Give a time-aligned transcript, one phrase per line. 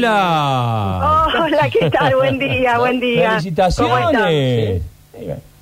[0.00, 1.26] Paula.
[1.40, 2.14] Hola, ¿qué tal?
[2.16, 3.30] Buen día, buen día.
[3.30, 4.82] Felicitaciones.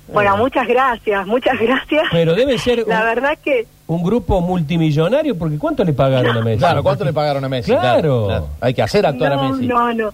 [0.07, 2.03] Bueno, muchas gracias, muchas gracias.
[2.11, 6.41] Pero debe ser La un, verdad que un grupo multimillonario, porque ¿cuánto le pagaron a
[6.41, 6.59] Messi?
[6.59, 7.71] Claro, ¿cuánto le pagaron a Messi?
[7.71, 8.47] Claro.
[8.61, 9.67] Hay que hacer actuar a no, Messi.
[9.67, 10.13] no, no.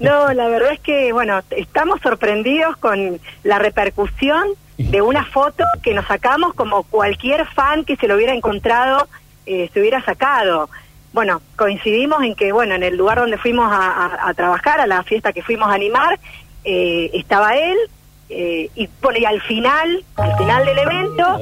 [0.00, 4.46] No, la verdad es que, bueno, estamos sorprendidos con la repercusión
[4.76, 9.08] de una foto que nos sacamos como cualquier fan que se lo hubiera encontrado
[9.50, 10.68] eh, se hubiera sacado.
[11.12, 14.86] Bueno, coincidimos en que, bueno, en el lugar donde fuimos a, a- a trabajar, a
[14.86, 16.18] la fiesta que fuimos a animar,
[16.64, 17.78] eh, estaba él,
[18.28, 21.40] eh, y, bueno, y al final, al final del evento,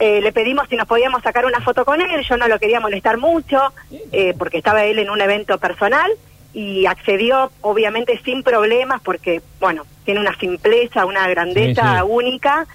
[0.00, 2.80] eh, le pedimos si nos podíamos sacar una foto con él, yo no lo quería
[2.80, 3.72] molestar mucho,
[4.12, 6.10] eh, porque estaba él en un evento personal,
[6.52, 12.06] y accedió, obviamente, sin problemas, porque, bueno, tiene una simpleza, una grandeza Sí, sí.
[12.08, 12.66] única,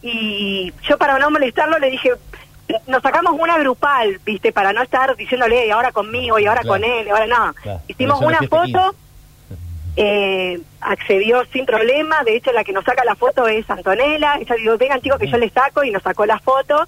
[0.00, 2.12] y yo para no molestarlo le dije,
[2.86, 6.74] nos sacamos una grupal, viste, para no estar diciéndole, y ahora conmigo, y ahora Claro.
[6.82, 7.54] con él, y ahora no.
[7.54, 7.80] Claro.
[7.88, 8.94] Hicimos una foto,
[9.96, 14.54] eh, accedió sin problema, de hecho la que nos saca la foto es Antonella, ella
[14.56, 16.86] dijo, vengan chicos que yo les saco, y nos sacó la foto,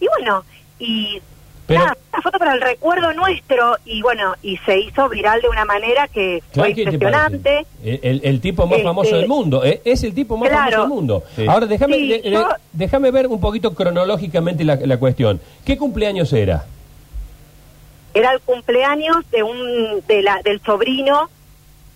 [0.00, 0.44] y bueno,
[0.78, 1.22] y
[1.66, 5.48] Pero- nada, una foto para el recuerdo nuestro, y bueno, y se hizo viral de
[5.48, 7.66] una manera que Claro, fue ¿qué te impresionante.
[7.82, 9.64] El, el- el tipo más Este- famoso del mundo.
[9.64, 10.64] eh, Es el tipo más Claro.
[10.64, 11.24] famoso del mundo.
[11.34, 11.46] Sí.
[11.48, 15.40] Ahora, déjame Sí, de- de- yo- déjame ver un poquito cronológicamente la, la cuestión.
[15.64, 16.64] ¿Qué cumpleaños era?
[18.14, 21.28] Era el cumpleaños de un de la, del sobrino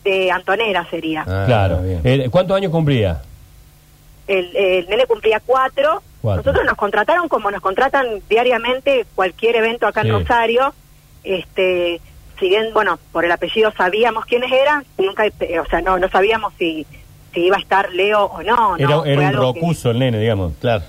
[0.04, 1.22] de Antonera sería.
[1.26, 1.80] Ah, claro.
[1.82, 2.00] bien.
[2.04, 3.22] Eh, ¿Cuántos años cumplía?
[4.26, 6.02] El, el nene cumplía cuatro.
[6.22, 6.42] Cuatro.
[6.42, 10.08] Nosotros nos contrataron como nos contratan diariamente cualquier evento acá Sí.
[10.08, 10.74] en Rosario.
[11.24, 12.00] Este,
[12.38, 16.52] si bien, bueno, por el apellido sabíamos quiénes eran, nunca, o sea, no, no sabíamos
[16.58, 16.86] si,
[17.34, 18.76] si iba a estar Leo o no.
[18.76, 20.52] Era, no, era fue un que- rocuso el nene, digamos.
[20.60, 20.84] Claro.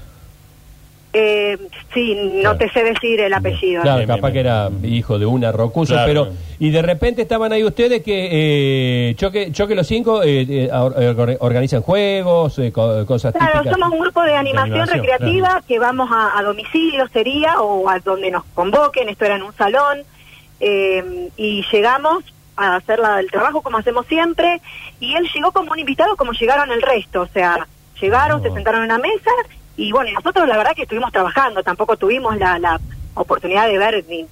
[1.14, 1.58] Eh,
[1.94, 2.58] sí, no Claro.
[2.58, 3.82] te sé decir el apellido.
[3.82, 6.08] Claro, capaz bien, que era hijo de una rocuso, Claro.
[6.08, 6.28] pero
[6.60, 8.30] y de repente estaban ahí ustedes que
[9.10, 13.74] eh, choque choque los cinco eh, eh, or- organizan juegos, eh, co- cosas Claro, típicas.
[13.78, 18.00] somos un grupo de animación, animación, recreativa que vamos a, a domicilio, sería, o a
[18.00, 20.00] donde nos convoquen, esto era en un salón,
[20.60, 22.24] eh, y llegamos
[22.56, 24.62] a hacer la- el trabajo como hacemos siempre,
[25.00, 27.68] y él llegó como un invitado como llegaron el resto, o sea,
[28.00, 28.44] llegaron, Oh.
[28.44, 29.32] se sentaron en una mesa,
[29.78, 32.80] y bueno, nosotros la verdad que estuvimos trabajando, tampoco tuvimos la, la
[33.14, 34.26] oportunidad de ver ni,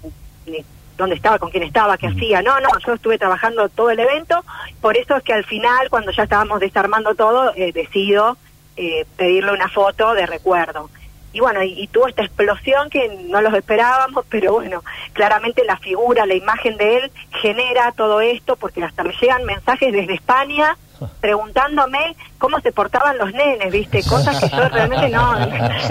[0.46, 0.66] ni
[0.98, 4.44] dónde estaba, con quién estaba, qué hacía, no, no, yo estuve trabajando todo el evento,
[4.82, 8.38] por eso es que al final, cuando ya estábamos desarmando todo, eh, decido
[8.76, 10.90] eh, pedirle una foto de recuerdo.
[11.32, 14.84] Y bueno, y, y tuvo esta explosión que no los esperábamos, pero bueno,
[15.14, 17.12] claramente la figura, la imagen de él
[17.42, 20.78] genera todo esto, porque hasta me llegan mensajes desde España
[21.22, 24.02] preguntándome cómo se portaban los nenes, ¿viste?
[24.04, 25.38] Cosas que yo realmente no,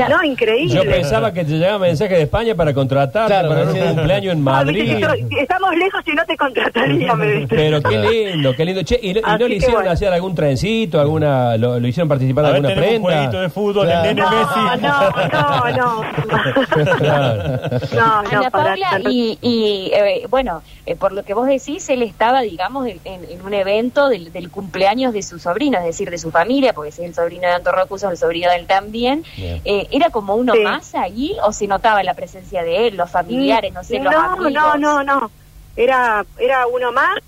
[0.09, 0.75] no, increíble.
[0.75, 3.79] Yo pensaba que te llegaba mensaje de España para contratarte Claro, para un sí.
[3.81, 5.29] cumpleaños en No, viste Madrid.
[5.31, 7.47] yo- estamos lejos y no te contrataría, me dice.
[7.55, 8.83] Pero qué lindo, qué lindo.
[8.83, 9.91] Che, ¿y, no- y no Así le hicieron bueno.
[9.91, 13.43] hacer algún trencito, alguna, lo, lo hicieron participar de alguna tenemos un jueguito prenda?
[13.43, 14.09] de fútbol, Claro.
[14.09, 14.83] el nene No, Messi.
[14.83, 16.99] no, no, no.
[16.99, 17.61] Claro.
[17.95, 21.89] No, no, Ana para- Paula, y, y, eh, bueno, eh, por lo que vos decís,
[21.91, 25.85] él estaba, digamos, en, en- en un evento del, del cumpleaños de su sobrino, es
[25.85, 28.57] decir, de su familia, porque si es el sobrino de Anto Rocuso, el sobrino de
[28.57, 29.25] él también.
[29.37, 30.61] Eh, ¿Era como uno Sí.
[30.63, 34.21] más allí o se notaba la presencia de él, los familiares, no sé, los no,
[34.21, 34.53] amigos?
[34.53, 35.31] no, no, no.
[35.77, 37.19] Era, era uno más,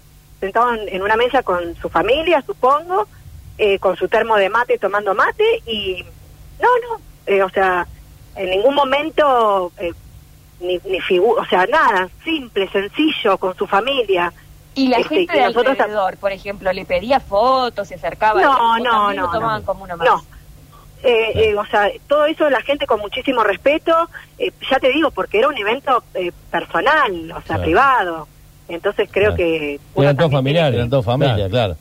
[0.41, 3.07] sentado en, en una mesa con su familia, supongo,
[3.59, 6.05] eh, con su termo de mate tomando mate y
[6.61, 7.87] no, no, eh, o sea,
[8.37, 9.93] en ningún momento eh,
[10.61, 14.33] ni, ni figura, o sea, nada, simple, sencillo, con su familia.
[14.75, 18.41] Y la Este, gente de nosotros alrededor, por ejemplo, le pedía fotos, se acercaba.
[18.41, 19.67] No, ¿O no, no, tomaban no.
[19.67, 20.09] como uno más.
[20.09, 20.25] No.
[21.03, 23.93] Eh, eh, o sea, todo eso la gente con muchísimo respeto,
[24.39, 27.63] eh, ya te digo, porque era un evento eh, personal, o sea, Claro.
[27.63, 28.29] privado.
[28.69, 29.37] Entonces creo Claro.
[29.37, 29.81] que...
[29.97, 30.75] Eran todos familiares.
[30.75, 31.77] Eran todos familia, claro.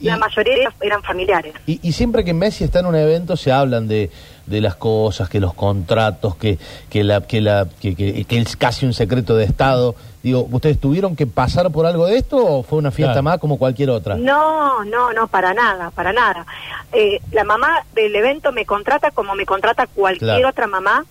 [0.00, 1.54] La mayoría eran familiares.
[1.66, 4.10] y- y siempre que Messi está en un evento se hablan de,
[4.46, 6.58] de las cosas, que los contratos, que,
[6.90, 9.94] que, la, que, la, que, que- que es casi un secreto de Estado.
[10.22, 13.22] Digo, ¿ustedes tuvieron que pasar por algo de esto o fue una fiesta Claro.
[13.24, 14.16] más como cualquier otra?
[14.16, 16.46] No, no, no, para nada, para nada.
[16.92, 20.48] Eh, la mamá del evento me contrata como me contrata cualquier Claro.
[20.48, 21.04] otra mamá,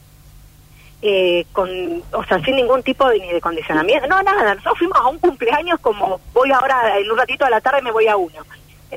[1.01, 1.69] eh, con,
[2.13, 4.07] o sea, sin ningún tipo de, ni de condicionamiento.
[4.07, 7.61] No, nada, nosotros fuimos a un cumpleaños como voy ahora, en un ratito a la
[7.61, 8.39] tarde me voy a uno,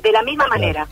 [0.01, 0.87] de la misma manera.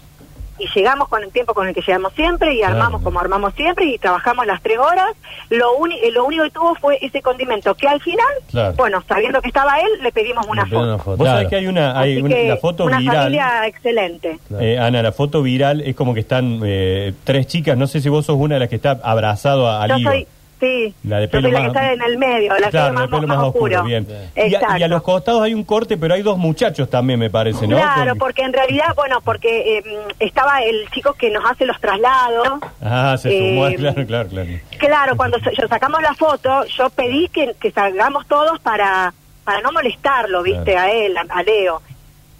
[0.57, 2.75] Y llegamos con el tiempo con el que llegamos siempre y Claro.
[2.75, 5.09] armamos como armamos siempre y trabajamos las tres horas.
[5.49, 8.73] Lo, uni- eh, lo único que tuvo fue ese condimento que al final, Claro.
[8.77, 10.83] bueno, sabiendo que estaba él, le pedimos una Le foto.
[10.83, 11.17] una foto.
[11.17, 11.35] Vos Claro.
[11.37, 13.15] sabés que hay una, hay una- que la foto una viral.
[13.17, 14.39] familia excelente.
[14.59, 18.07] Eh, Ana, la foto viral es como que están eh, tres chicas, no sé si
[18.09, 20.09] vos sos una de las que está abrazado a, a Yo Lío.
[20.09, 20.27] soy,
[20.59, 20.93] sí.
[21.03, 23.83] La de pelo más- que está en el medio, la claro, pelo más, más oscuro.
[23.83, 24.07] bien.
[24.35, 24.77] Y a, Exacto.
[24.77, 27.77] y a los costados hay un corte, pero hay dos muchachos también, me parece, ¿no?
[27.77, 29.83] Claro, Con- porque en realidad, bueno, porque eh,
[30.19, 32.47] estaba el chico que nos hace los traslados.
[32.81, 34.49] Ah, se sumó, Eh, claro, claro, claro.
[34.79, 39.13] Claro, cuando yo sacamos la foto, yo pedí que, que salgamos todos para,
[39.43, 40.79] para no molestarlo, viste, Claro.
[40.87, 41.81] a él, a, a Leo.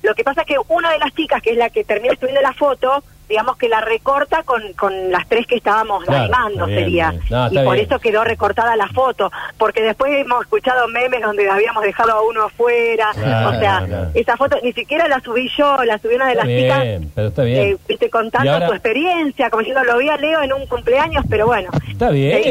[0.04, 2.42] Lo que pasa es que una de las chicas, que es la que termina subiendo
[2.42, 6.80] la foto, digamos que la recorta con, con las tres que estábamos Claro, animando, bien,
[6.80, 7.10] sería.
[7.12, 7.24] bien.
[7.30, 7.86] No, y por bien.
[7.88, 12.44] eso quedó recortada la foto, porque después hemos escuchado memes donde habíamos dejado a uno
[12.44, 13.10] afuera.
[13.14, 14.10] Claro, o sea, claro.
[14.14, 16.84] esa foto ni siquiera la subí yo, la subí una de las Está chicas.
[16.84, 17.60] bien, pero está bien.
[17.68, 21.24] eh, viste, contando ahora- su experiencia, como diciendo, lo vi a Leo en un cumpleaños,
[21.30, 21.70] pero bueno.
[21.90, 22.42] Está bien,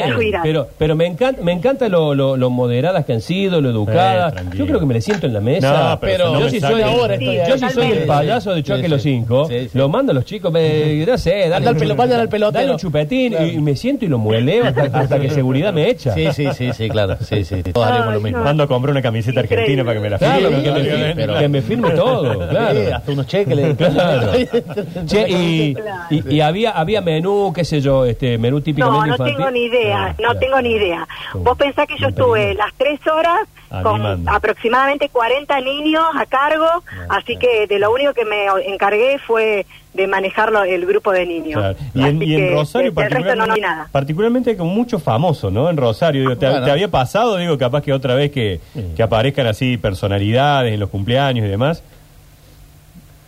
[0.43, 4.35] pero pero me encanta me encanta lo, lo, lo moderadas que han sido, lo educadas.
[4.37, 5.91] Eh, yo creo que me le siento en la mesa.
[5.91, 6.83] No, pero yo no si me soy.
[6.83, 7.39] Ahora ahí.
[7.49, 9.11] yo si soy el payaso de Choque Sí, los sí.
[9.15, 9.79] cinco, Sí, sí.
[9.79, 10.64] lo mando a los chicos, me,
[11.07, 12.61] no sé, dale, al pelo- vayan al pelotero.
[12.61, 13.47] dale un chupetín Claro.
[13.47, 16.13] y, me siento y lo mueleo hasta, hasta que seguridad me echa.
[16.15, 17.17] Sí, sí, sí, sí, claro.
[17.21, 17.63] Sí, sí.
[17.73, 18.43] Todos haremos lo mismo.
[18.43, 19.63] Mando a comprar una camiseta Increíble.
[19.63, 20.63] argentina para que me la Claro, firme.
[20.63, 22.81] que, me, firme, pero- que me firme todo, claro.
[22.85, 24.33] Sí, hasta unos cheques le Claro.
[25.07, 26.03] Che, y, Claro.
[26.11, 29.65] y, y había había menú, qué sé yo, este menú típico No, no tengo ni
[29.65, 31.07] idea, no tengo ni idea.
[31.35, 33.41] Vos pensás que yo estuve las tres horas
[33.83, 36.67] con aproximadamente 40 niños a cargo,
[37.09, 41.61] así que de lo único que me encargué fue de manejarlo el grupo de niños.
[41.61, 41.77] Claro.
[41.95, 43.89] Y, en, Así y en que Rosario no, no particularmente, nada.
[43.93, 45.71] particularmente con muchos famosos, ¿no?
[45.71, 46.65] En Rosario, digo, ¿te, Bueno.
[46.65, 48.61] te había pasado, digo, capaz que otra vez que,
[48.97, 51.83] que aparezcan así personalidades en los cumpleaños y demás?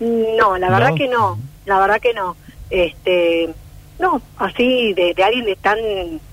[0.01, 0.95] No, la verdad ¿No?
[0.97, 2.37] que no, la verdad que no.
[2.69, 3.49] Este,
[3.99, 5.79] no, así de, de alguien de tan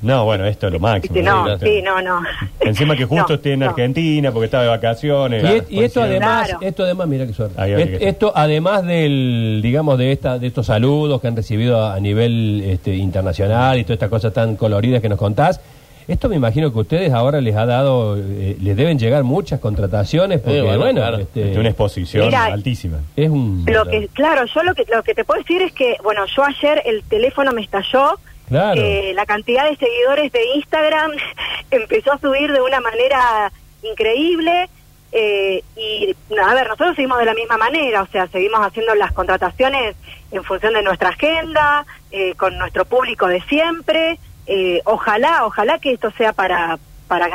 [0.01, 1.13] No, bueno, esto es lo máximo.
[1.15, 1.60] Viste, no, claro.
[1.62, 2.21] sí, no, no.
[2.60, 3.69] Encima que justo No, esté en no.
[3.69, 5.39] Argentina porque está de vacaciones.
[5.39, 6.60] Y, Claro, et- y esto además, Claro.
[6.62, 7.62] esto además, mira qué suerte.
[7.62, 11.95] Ahí, ahí, esto además del, digamos, de esta, de estos saludos que han recibido a,
[11.95, 15.62] a nivel este, internacional y todas estas cosas tan coloridas que nos contás.
[16.08, 19.60] Esto me imagino que a ustedes ahora les ha dado, eh, les deben llegar muchas
[19.60, 21.18] contrataciones porque, bueno, bueno, claro.
[21.18, 23.00] este, Este, una exposición Mira, altísima.
[23.16, 23.66] es un...
[23.68, 26.44] Lo que, claro, yo lo que, lo que te puedo decir es que, bueno, yo
[26.44, 28.18] ayer el teléfono me estalló,
[28.50, 28.82] Claro.
[28.82, 31.12] eh, la cantidad de seguidores de Instagram
[31.72, 33.52] empezó a subir de una manera
[33.82, 34.70] increíble
[35.12, 39.12] eh, y, a ver, nosotros seguimos de la misma manera, o sea, seguimos haciendo las
[39.12, 39.96] contrataciones
[40.32, 44.18] en función de nuestra agenda, eh, con nuestro público de siempre,
[44.48, 47.28] eh, ojalá, ojalá que esto sea para para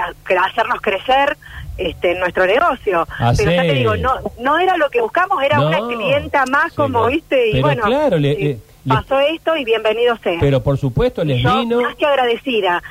[0.47, 1.37] hacernos crecer
[1.77, 3.07] este nuestro negocio.
[3.19, 5.69] Hace- Pero ya te digo, no no era lo que buscamos, era No.
[5.69, 8.59] una clienta más Sí, como, viste, y Pero bueno, claro, le- le- le-
[8.95, 10.39] pasó esto y bienvenido sea.
[10.41, 11.81] Pero por supuesto les Yo vino...
[11.81, 12.83] más que agradecida,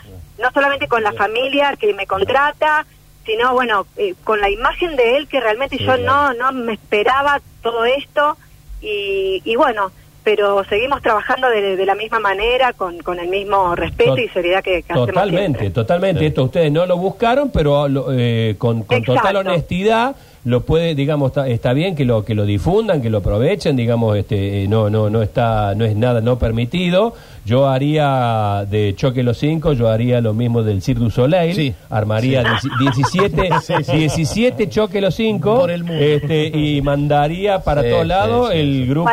[0.42, 2.86] no solamente con la familia que me contrata,
[3.26, 6.74] sino bueno, eh, con la imagen de él que realmente Sí, yo no no me
[6.74, 8.38] esperaba todo esto
[8.82, 9.92] y, y bueno,
[10.28, 14.28] pero seguimos trabajando de, de la misma manera, con, con el mismo respeto Tot- y
[14.28, 15.70] seriedad que, que hacemos Totalmente, siempre.
[15.70, 16.20] totalmente.
[16.20, 16.26] Sí.
[16.26, 21.32] Esto ustedes no lo buscaron, pero lo, eh, con, con total honestidad lo puede, digamos,
[21.32, 24.90] está, está bien que lo que lo difundan, que lo aprovechen, digamos, este, eh, no,
[24.90, 27.14] no, no está, no es nada no permitido.
[27.46, 31.74] Yo haría de choque los cinco, yo haría lo mismo del Cirque du Soleil, Sí.
[31.90, 33.50] armaría dieci- 17,
[33.94, 36.02] 17 choque los cinco, Por el mundo.
[36.02, 38.86] este, y mandaría para Sí, todos sí, lados sí, el sí.
[38.90, 39.10] grupo.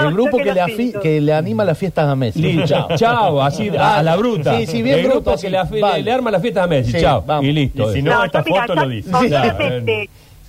[0.00, 2.60] El grupo que le, afi- que le anima las fiestas a Messi.
[2.64, 2.88] Chao.
[2.96, 4.56] chao, así a, a la bruta.
[4.58, 6.02] Sí, sí, bien el grupo bruto, que sí.
[6.02, 7.44] le, arma la fiesta a Messi, Sí, chao, vamos.
[7.44, 7.90] y listo.
[7.90, 9.10] Y si no, esta yo, mira, foto lo dice.
[9.28, 9.58] Claro.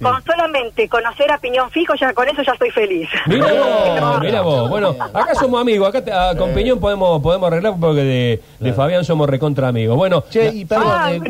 [0.03, 3.09] Solamente, con solamente conocer a Piñón Fijo, ya con eso ya estoy feliz.
[3.27, 4.69] Mira vos, mira vos.
[4.69, 9.03] Bueno, acá somos amigos, acá te- con Peñón podemos podemos arreglar porque de, de Fabián
[9.05, 9.95] somos recontra amigos.
[9.97, 11.21] Bueno, Che, y perdón, Ah, eh,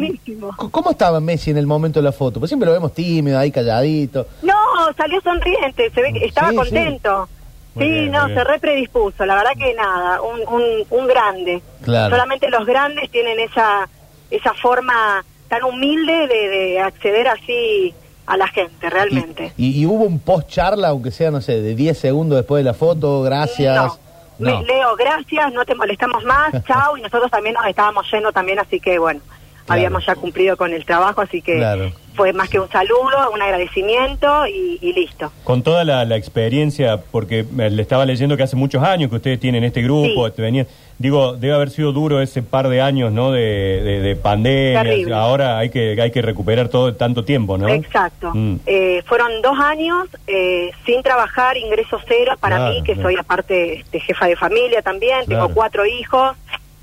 [0.71, 2.39] ¿cómo estaba Messi en el momento de la foto?
[2.39, 4.27] Pues siempre lo vemos tímido, ahí calladito.
[4.41, 4.53] No,
[4.97, 7.29] salió sonriente, se ve que estaba Sí, contento.
[7.77, 11.61] Sí, bien, no, se repredispuso, la verdad que nada, un, un, un grande.
[11.81, 12.11] Claro.
[12.15, 13.87] Solamente los grandes tienen esa
[14.29, 17.93] esa forma tan humilde de, de acceder así
[18.25, 19.53] a la gente, realmente.
[19.57, 22.63] Y, y- y hubo un post charla, aunque sea, no sé, de 10 segundos después
[22.63, 23.75] de la foto, gracias.
[23.75, 23.97] No.
[24.39, 24.59] No.
[24.61, 28.59] Me- Leo, gracias, no te molestamos más, chao, y nosotros también nos estábamos yendo también,
[28.59, 29.19] así que bueno,
[29.65, 29.79] Claro.
[29.79, 31.91] habíamos ya cumplido con el trabajo, así que Claro.
[32.15, 35.31] Fue más que un saludo, un agradecimiento y, y listo.
[35.43, 39.15] Con toda la, la experiencia, porque me- le estaba leyendo que hace muchos años que
[39.17, 40.41] ustedes tienen este grupo, Sí.
[40.41, 40.67] venía-
[40.99, 43.31] digo, debe haber sido duro ese par de años, ¿no?
[43.31, 44.83] De, de, de pandemia.
[44.83, 45.15] Terrible.
[45.15, 47.67] Ahora hay que hay que recuperar todo tanto tiempo, ¿no?
[47.67, 48.31] Exacto.
[48.33, 48.57] Mm.
[48.65, 53.09] Eh, fueron dos años eh, sin trabajar, ingreso cero para Claro, mí, que claro.
[53.09, 55.43] soy aparte este, jefa de familia también, Claro.
[55.47, 56.37] tengo cuatro hijos,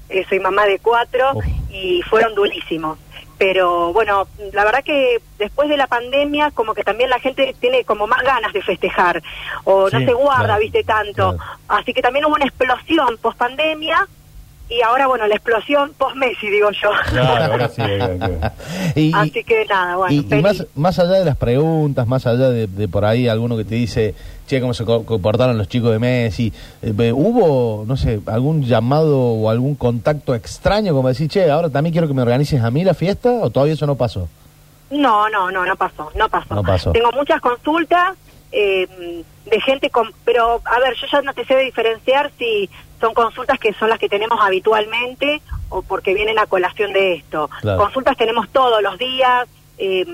[0.09, 1.45] eh, soy mamá de cuatro Uf.
[1.71, 2.99] y fueron durísimos.
[3.41, 7.85] Pero bueno, la verdad que después de la pandemia como que también la gente tiene
[7.85, 9.23] como más ganas de festejar
[9.65, 11.37] o no Sí, se guarda, claro, viste, tanto.
[11.39, 11.39] claro.
[11.69, 14.07] Así que también hubo una explosión post pandemia
[14.71, 16.91] y ahora, bueno, la explosión post-Messi, digo yo.
[17.11, 17.83] Claro, ahora sí.
[18.95, 22.67] Y- Así que nada, bueno, y, más, más allá de las preguntas, más allá de,
[22.69, 24.15] de por ahí alguno que te dice,
[24.47, 29.19] che, cómo se co- comportaron los chicos de Messi, eh, ¿hubo, no sé, algún llamado
[29.21, 32.85] o algún contacto extraño como decir, che, ahora también quiero que me organices a mí
[32.85, 34.29] la fiesta o todavía eso no pasó?
[34.91, 36.55] No, no, no, no pasó, no pasó.
[36.55, 36.93] No pasó.
[36.93, 38.17] Tengo muchas consultas
[38.53, 40.11] eh, de gente con...
[40.25, 42.69] Pero, a ver, yo ya no te sé diferenciar si
[43.00, 47.49] son consultas que son las que tenemos habitualmente o porque vienen a colación de esto.
[47.61, 47.78] Claro.
[47.78, 50.04] Consultas tenemos todos los días, eh,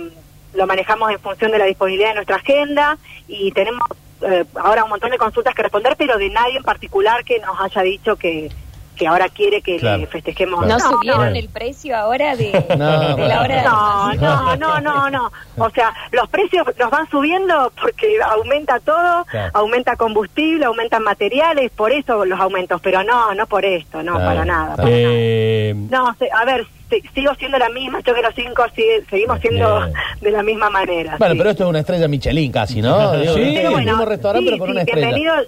[0.54, 3.82] lo manejamos en función de la disponibilidad de nuestra agenda y tenemos
[4.22, 7.60] eh, ahora un montón de consultas que responder, pero de nadie en particular que nos
[7.60, 8.50] haya dicho que,
[8.96, 9.98] que ahora quiere que Claro.
[9.98, 10.64] le festejemos.
[10.64, 10.82] Claro.
[10.82, 11.36] ¿No, subieron no.
[11.38, 15.32] el precio ahora de, No, de la hora de No, no, no, no, no.
[15.58, 19.50] O sea, los precios los van subiendo porque aumenta todo, Claro.
[19.54, 24.26] aumenta combustible, aumentan materiales, por eso los aumentos, pero no, no por esto, no, Claro,
[24.26, 24.76] para nada.
[24.76, 25.74] para nada.
[25.90, 26.66] No, se- a ver,
[27.14, 29.92] sigo siendo la misma, yo que los cinco sigue- seguimos siendo Bien.
[30.20, 31.16] de la misma manera.
[31.18, 31.38] Bueno, sí.
[31.38, 33.12] pero esto es una estrella Michelin casi, ¿no?
[33.20, 35.06] Digo, Sí, es Pero el bueno, mismo restaurante, sí, pero con sí, una estrella.
[35.08, 35.46] Bienvenidos,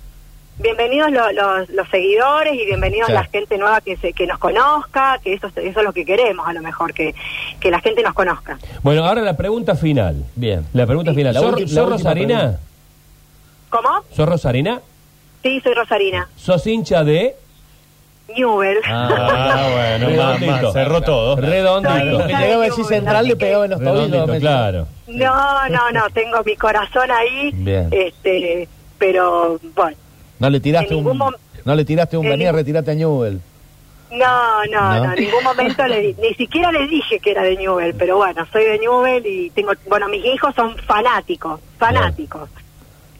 [0.58, 3.12] bienvenidos lo- los, los seguidores y bienvenidos Sí.
[3.12, 6.46] la gente nueva que se, que nos conozca, que eso, eso es lo que queremos
[6.48, 7.14] a lo mejor, que,
[7.60, 8.58] que la gente nos conozca.
[8.82, 10.24] bueno, ahora la pregunta final.
[10.34, 10.66] Bien.
[10.72, 11.34] La pregunta final.
[11.34, 12.38] La ¿Sos, la sos Rosarina?
[12.38, 12.60] pregunta.
[13.70, 13.88] ¿Cómo?
[14.14, 14.80] ¿Sos Rosarina?
[15.42, 16.28] Sí, soy Rosarina.
[16.36, 17.36] ¿Sos hincha de...?
[18.36, 18.78] Newell.
[18.86, 20.62] Ah, bueno, más, Redondito.
[20.64, 21.36] más, cerró todo.
[21.36, 22.18] Redondito.
[22.18, 24.38] No, Que llegaba a decir central, le pegaba en los tobillos.
[24.40, 24.86] Claro.
[25.06, 27.88] No, no, no, tengo mi corazón ahí, Bien.
[27.90, 29.96] este, pero bueno,
[30.38, 31.04] No le tiraste un...
[31.04, 33.40] mom- No le tiraste un en venía, retirate a Newell.
[34.10, 35.04] no, no, ¿No?
[35.06, 38.16] no, en ningún momento le di- ni siquiera le dije que era de Newell, pero
[38.16, 42.48] bueno, soy de Newell y tengo, bueno, mis hijos son fanáticos, fanáticos.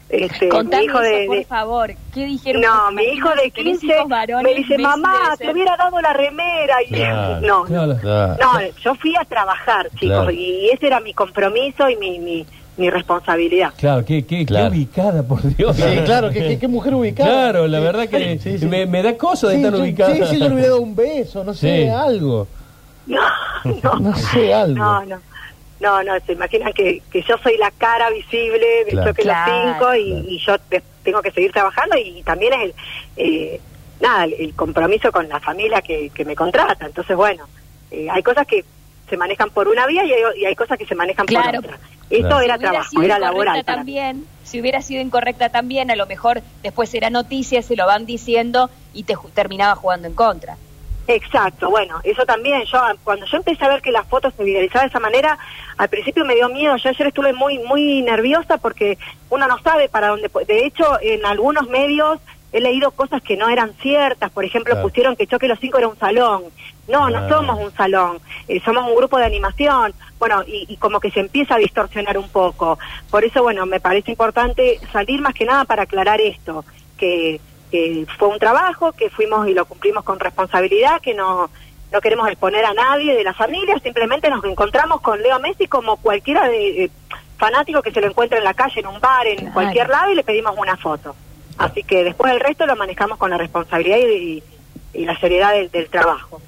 [0.09, 1.91] Este, Contame mi hijo eso, de, por favor.
[2.11, 2.61] ¿Qué dijeron?
[2.63, 6.01] no, mi hijo de imagínate, tenés 15 hijos varones, me dice, mamá, te hubiera dado
[6.01, 6.81] la remera.
[6.81, 7.97] Y Claro, no, claro.
[8.01, 8.37] Claro.
[8.41, 10.31] no, yo fui a trabajar, chicos, Claro.
[10.31, 12.43] y ese era mi compromiso y mi, mi,
[12.79, 13.73] mi responsabilidad.
[13.77, 15.75] Claro, qué, qué, ubicada, por Dios.
[15.75, 17.29] Sí, claro, qué, qué- qué mujer ubicada.
[17.29, 18.65] Claro, la verdad que Sí, sí.
[18.65, 20.15] Me, me da cosa de Sí, estar yo- ubicada.
[20.15, 21.87] Sí, sí, yo le hubiera dado un beso, no sé, Sí.
[21.89, 22.47] algo.
[23.05, 23.21] No,
[23.83, 24.75] no, No sé, algo.
[24.77, 25.19] No, no.
[25.79, 29.11] No, no, se imaginan que, que yo soy la cara visible de Claro.
[29.11, 30.25] Choque Claro, los Cinco y, claro.
[30.27, 32.73] y yo te- tengo que seguir trabajando y también es el,
[33.15, 33.61] eh,
[34.01, 36.85] nada, el, el compromiso con la familia que, que me contrata.
[36.85, 37.45] Entonces, bueno,
[37.91, 38.65] eh, hay cosas que
[39.09, 41.61] se manejan por una vía y hay, y hay cosas que se manejan Claro.
[41.61, 41.79] por otra.
[42.09, 42.39] Esto Claro.
[42.41, 43.65] era Si hubiera trabajo, sido era incorrecta laboral.
[43.65, 48.05] también, si hubiera sido incorrecta también, a lo mejor después era noticia, se lo van
[48.05, 50.57] diciendo y te ju- terminaba jugando en contra.
[51.07, 54.85] Exacto, bueno, eso también, yo cuando yo empecé a ver que las fotos se viralizaban
[54.87, 55.39] de esa manera,
[55.77, 58.97] al principio me dio miedo, yo ayer estuve muy muy nerviosa porque
[59.31, 62.19] uno no sabe para dónde, de hecho en algunos medios
[62.51, 64.87] he leído cosas que no eran ciertas, por ejemplo Claro.
[64.87, 66.43] pusieron que Choque los Cinco era un salón,
[66.89, 70.99] no, no somos un salón, eh, somos un grupo de animación, bueno, y, y como
[70.99, 72.77] que se empieza a distorsionar un poco,
[73.09, 76.65] por eso bueno, me parece importante salir más que nada para aclarar esto,
[76.97, 77.39] que
[77.71, 81.51] que fue un trabajo, que fuimos y lo cumplimos con responsabilidad, que no,
[81.91, 85.97] no queremos exponer a nadie de la familia, simplemente nos encontramos con Leo Messi como
[85.97, 86.91] cualquiera de eh,
[87.37, 89.53] fanático que se lo encuentra en la calle, en un bar, en Claro.
[89.53, 91.15] cualquier lado y le pedimos una foto.
[91.59, 94.41] Así que después el resto lo manejamos con la responsabilidad y,
[94.95, 96.41] y la seriedad del, del trabajo.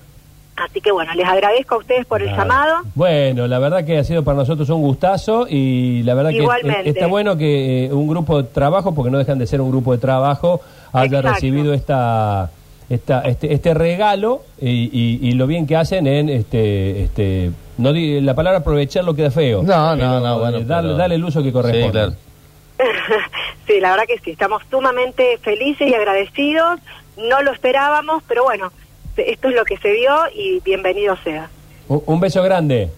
[0.57, 2.81] Así que bueno, les agradezco a ustedes por el llamado.
[2.93, 6.89] Bueno, la verdad que ha sido para nosotros un gustazo y la verdad que Igualmente.
[6.89, 9.71] es- está bueno que eh, un grupo de trabajo, porque no dejan de ser un
[9.71, 10.61] grupo de trabajo,
[10.93, 11.33] haya Exacto.
[11.35, 12.51] recibido esta,
[12.89, 17.93] esta este, este regalo y, y- y lo bien que hacen en este este no
[17.93, 19.63] di- la palabra aprovechar lo queda feo.
[19.63, 21.87] No, no, Pero, no, bueno, eh, darle, pero- darle el uso que corresponde.
[21.87, 22.13] Sí, claro.
[23.67, 26.79] sí, la verdad que sí, estamos sumamente felices y agradecidos.
[27.17, 28.71] No lo esperábamos, pero bueno,
[29.27, 31.49] esto es lo que se dio y bienvenido sea.
[31.87, 32.89] Un, un beso grande.